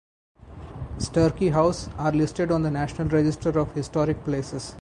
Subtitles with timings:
[0.97, 4.73] Sturkey House are listed on the National Register of Historic Places.